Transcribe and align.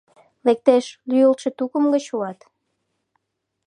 —Лектеш, 0.45 0.85
лӱйылтшӧ 1.09 1.49
тукым 1.57 1.83
гыч 1.93 2.05
улат. 2.15 2.39